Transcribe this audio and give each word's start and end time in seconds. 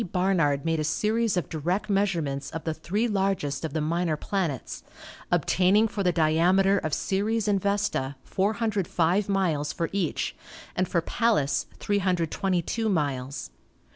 Barnard 0.11 0.65
made 0.65 0.79
a 0.79 0.83
series 0.83 1.37
of 1.37 1.47
direct 1.47 1.87
measurements 1.87 2.49
of 2.49 2.63
the 2.63 2.73
three 2.73 3.07
largest 3.07 3.63
of 3.63 3.73
the 3.73 3.81
minor 3.81 4.17
planets, 4.17 4.81
obtaining 5.31 5.87
for 5.87 6.01
the 6.01 6.11
diameter 6.11 6.79
of 6.79 6.91
Ceres 6.91 7.47
and 7.47 7.61
Vesta 7.61 8.15
405 8.23 9.29
miles 9.29 9.71
for 9.71 9.89
each, 9.91 10.35
and 10.75 10.87
for 10.87 11.01
Pallas 11.01 11.67
322 11.77 12.89
miles. 12.89 13.51